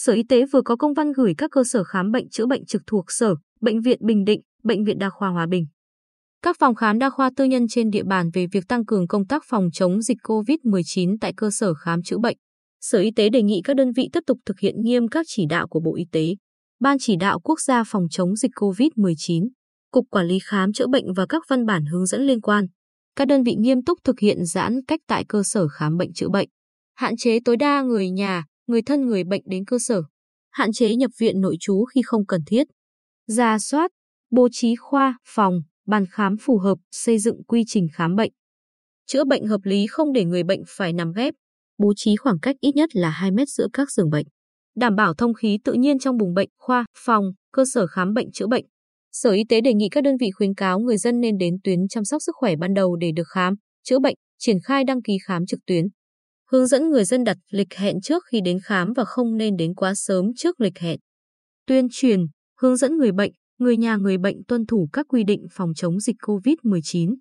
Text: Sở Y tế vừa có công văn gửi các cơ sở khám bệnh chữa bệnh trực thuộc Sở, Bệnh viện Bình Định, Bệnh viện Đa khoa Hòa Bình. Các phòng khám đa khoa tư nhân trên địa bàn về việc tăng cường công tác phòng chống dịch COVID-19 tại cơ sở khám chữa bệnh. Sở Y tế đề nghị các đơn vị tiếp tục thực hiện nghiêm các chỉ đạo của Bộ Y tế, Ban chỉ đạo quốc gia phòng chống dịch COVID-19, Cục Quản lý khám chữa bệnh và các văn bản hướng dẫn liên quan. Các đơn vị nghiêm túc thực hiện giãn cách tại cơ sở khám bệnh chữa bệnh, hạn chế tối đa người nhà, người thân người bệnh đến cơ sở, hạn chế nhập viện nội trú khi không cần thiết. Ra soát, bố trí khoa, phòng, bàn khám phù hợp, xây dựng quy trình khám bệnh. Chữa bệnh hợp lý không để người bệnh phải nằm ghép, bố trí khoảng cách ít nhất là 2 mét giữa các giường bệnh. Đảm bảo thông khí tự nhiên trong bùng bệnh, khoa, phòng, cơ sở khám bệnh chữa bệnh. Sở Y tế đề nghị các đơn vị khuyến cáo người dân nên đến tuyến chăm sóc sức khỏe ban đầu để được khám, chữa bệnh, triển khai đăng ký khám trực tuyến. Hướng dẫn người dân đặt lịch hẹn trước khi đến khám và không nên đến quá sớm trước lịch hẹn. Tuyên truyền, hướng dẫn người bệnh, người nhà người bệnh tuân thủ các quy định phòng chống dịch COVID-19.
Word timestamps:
Sở 0.00 0.12
Y 0.12 0.22
tế 0.22 0.44
vừa 0.52 0.62
có 0.62 0.76
công 0.76 0.94
văn 0.94 1.12
gửi 1.12 1.34
các 1.38 1.50
cơ 1.50 1.64
sở 1.64 1.84
khám 1.84 2.10
bệnh 2.10 2.28
chữa 2.28 2.46
bệnh 2.46 2.66
trực 2.66 2.82
thuộc 2.86 3.04
Sở, 3.08 3.34
Bệnh 3.60 3.80
viện 3.80 3.98
Bình 4.02 4.24
Định, 4.24 4.40
Bệnh 4.64 4.84
viện 4.84 4.98
Đa 4.98 5.10
khoa 5.10 5.28
Hòa 5.28 5.46
Bình. 5.46 5.66
Các 6.42 6.56
phòng 6.58 6.74
khám 6.74 6.98
đa 6.98 7.10
khoa 7.10 7.30
tư 7.36 7.44
nhân 7.44 7.68
trên 7.68 7.90
địa 7.90 8.02
bàn 8.02 8.30
về 8.34 8.46
việc 8.52 8.64
tăng 8.68 8.84
cường 8.84 9.08
công 9.08 9.26
tác 9.26 9.42
phòng 9.46 9.68
chống 9.72 10.02
dịch 10.02 10.18
COVID-19 10.22 11.16
tại 11.20 11.32
cơ 11.36 11.50
sở 11.50 11.74
khám 11.74 12.02
chữa 12.02 12.18
bệnh. 12.18 12.36
Sở 12.80 12.98
Y 12.98 13.10
tế 13.16 13.28
đề 13.28 13.42
nghị 13.42 13.60
các 13.64 13.76
đơn 13.76 13.92
vị 13.92 14.08
tiếp 14.12 14.20
tục 14.26 14.38
thực 14.46 14.58
hiện 14.60 14.74
nghiêm 14.82 15.08
các 15.08 15.26
chỉ 15.28 15.46
đạo 15.46 15.68
của 15.68 15.80
Bộ 15.80 15.96
Y 15.96 16.04
tế, 16.12 16.34
Ban 16.80 16.96
chỉ 17.00 17.16
đạo 17.16 17.40
quốc 17.40 17.60
gia 17.60 17.84
phòng 17.84 18.04
chống 18.10 18.36
dịch 18.36 18.52
COVID-19, 18.54 19.48
Cục 19.90 20.04
Quản 20.10 20.26
lý 20.26 20.38
khám 20.44 20.72
chữa 20.72 20.86
bệnh 20.86 21.12
và 21.16 21.26
các 21.28 21.42
văn 21.48 21.66
bản 21.66 21.86
hướng 21.86 22.06
dẫn 22.06 22.22
liên 22.22 22.40
quan. 22.40 22.66
Các 23.16 23.28
đơn 23.28 23.42
vị 23.42 23.54
nghiêm 23.58 23.82
túc 23.82 23.98
thực 24.04 24.20
hiện 24.20 24.44
giãn 24.44 24.80
cách 24.88 25.00
tại 25.06 25.24
cơ 25.28 25.42
sở 25.42 25.68
khám 25.68 25.96
bệnh 25.96 26.12
chữa 26.12 26.28
bệnh, 26.28 26.48
hạn 26.94 27.16
chế 27.16 27.38
tối 27.44 27.56
đa 27.56 27.82
người 27.82 28.10
nhà, 28.10 28.44
người 28.68 28.82
thân 28.82 29.06
người 29.06 29.24
bệnh 29.24 29.42
đến 29.46 29.64
cơ 29.64 29.78
sở, 29.78 30.02
hạn 30.50 30.72
chế 30.72 30.94
nhập 30.94 31.10
viện 31.18 31.40
nội 31.40 31.56
trú 31.60 31.84
khi 31.84 32.02
không 32.04 32.26
cần 32.26 32.40
thiết. 32.46 32.66
Ra 33.26 33.58
soát, 33.58 33.90
bố 34.30 34.48
trí 34.52 34.76
khoa, 34.76 35.18
phòng, 35.26 35.60
bàn 35.86 36.04
khám 36.10 36.36
phù 36.40 36.58
hợp, 36.58 36.78
xây 36.90 37.18
dựng 37.18 37.44
quy 37.44 37.64
trình 37.66 37.86
khám 37.92 38.16
bệnh. 38.16 38.32
Chữa 39.06 39.24
bệnh 39.24 39.46
hợp 39.46 39.60
lý 39.64 39.86
không 39.86 40.12
để 40.12 40.24
người 40.24 40.42
bệnh 40.42 40.62
phải 40.66 40.92
nằm 40.92 41.12
ghép, 41.12 41.34
bố 41.78 41.92
trí 41.96 42.16
khoảng 42.16 42.38
cách 42.42 42.56
ít 42.60 42.76
nhất 42.76 42.96
là 42.96 43.10
2 43.10 43.30
mét 43.30 43.48
giữa 43.48 43.66
các 43.72 43.90
giường 43.90 44.10
bệnh. 44.10 44.26
Đảm 44.76 44.96
bảo 44.96 45.14
thông 45.14 45.34
khí 45.34 45.58
tự 45.64 45.72
nhiên 45.72 45.98
trong 45.98 46.16
bùng 46.16 46.34
bệnh, 46.34 46.48
khoa, 46.58 46.84
phòng, 46.96 47.24
cơ 47.52 47.64
sở 47.64 47.86
khám 47.86 48.14
bệnh 48.14 48.32
chữa 48.32 48.46
bệnh. 48.46 48.64
Sở 49.12 49.30
Y 49.30 49.44
tế 49.48 49.60
đề 49.60 49.74
nghị 49.74 49.88
các 49.90 50.04
đơn 50.04 50.16
vị 50.20 50.30
khuyến 50.30 50.54
cáo 50.54 50.78
người 50.78 50.96
dân 50.96 51.20
nên 51.20 51.38
đến 51.38 51.54
tuyến 51.64 51.88
chăm 51.88 52.04
sóc 52.04 52.22
sức 52.22 52.32
khỏe 52.36 52.56
ban 52.56 52.74
đầu 52.74 52.96
để 52.96 53.12
được 53.16 53.28
khám, 53.28 53.54
chữa 53.84 53.98
bệnh, 53.98 54.14
triển 54.38 54.56
khai 54.64 54.84
đăng 54.84 55.02
ký 55.02 55.18
khám 55.26 55.46
trực 55.46 55.60
tuyến. 55.66 55.84
Hướng 56.52 56.66
dẫn 56.66 56.90
người 56.90 57.04
dân 57.04 57.24
đặt 57.24 57.36
lịch 57.50 57.74
hẹn 57.74 58.00
trước 58.00 58.24
khi 58.30 58.40
đến 58.44 58.58
khám 58.64 58.92
và 58.92 59.04
không 59.04 59.36
nên 59.36 59.56
đến 59.56 59.74
quá 59.74 59.94
sớm 59.94 60.26
trước 60.36 60.60
lịch 60.60 60.78
hẹn. 60.78 60.98
Tuyên 61.66 61.88
truyền, 61.90 62.20
hướng 62.60 62.76
dẫn 62.76 62.96
người 62.96 63.12
bệnh, 63.12 63.32
người 63.58 63.76
nhà 63.76 63.96
người 63.96 64.18
bệnh 64.18 64.44
tuân 64.48 64.66
thủ 64.66 64.88
các 64.92 65.06
quy 65.08 65.24
định 65.24 65.46
phòng 65.50 65.74
chống 65.74 66.00
dịch 66.00 66.16
COVID-19. 66.22 67.14